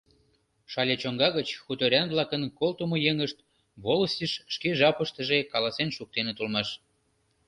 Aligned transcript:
Шале 0.71 0.95
чоҥга 1.01 1.29
гыч 1.37 1.49
хуторян-влакын 1.65 2.43
колтымо 2.59 2.97
еҥышт 3.11 3.37
волостьыш 3.83 4.31
шке 4.53 4.69
жапыштыже 4.79 5.37
каласен 5.51 5.89
шуктеныт 5.97 6.37
улмаш. 6.41 6.69